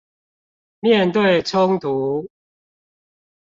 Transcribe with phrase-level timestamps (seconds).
[0.79, 2.27] 面對衝突